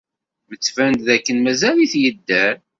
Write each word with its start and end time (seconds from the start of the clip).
Yettban-d 0.49 0.99
dakken 1.07 1.37
mazal-it 1.39 1.93
yedder. 2.01 2.55